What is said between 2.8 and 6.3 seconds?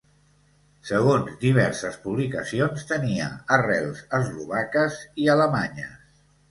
tenia arrels eslovaques i alemanyes.